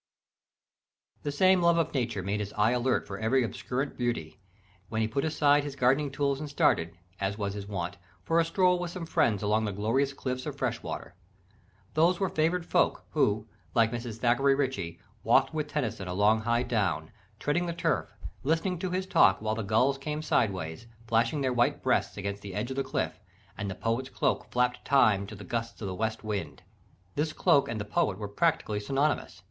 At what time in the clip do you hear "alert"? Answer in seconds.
2.71-3.05